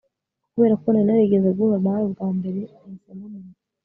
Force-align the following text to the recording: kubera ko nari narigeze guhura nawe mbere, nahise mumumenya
kubera 0.53 0.75
ko 0.81 0.87
nari 0.89 1.07
narigeze 1.07 1.49
guhura 1.57 1.77
nawe 1.85 2.05
mbere, 2.39 2.59
nahise 2.71 3.09
mumumenya 3.17 3.57